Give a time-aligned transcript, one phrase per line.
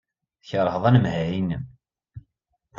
[0.41, 1.63] Tkeṛheḍ anemhal-nnem.